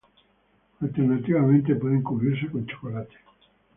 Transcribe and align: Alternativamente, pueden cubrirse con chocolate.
Alternativamente, 0.81 1.75
pueden 1.75 2.01
cubrirse 2.01 2.49
con 2.49 2.65
chocolate. 2.65 3.17